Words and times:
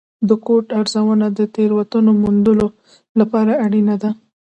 د 0.27 0.29
کوډ 0.45 0.65
ارزونه 0.79 1.27
د 1.37 1.39
تېروتنو 1.55 2.11
موندلو 2.21 2.67
لپاره 3.19 3.51
اړینه 3.65 3.95
ده. 4.01 4.11